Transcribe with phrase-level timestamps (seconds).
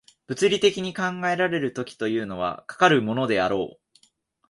[0.25, 4.11] 物理的に考えられる時というのは、かかるものであろう。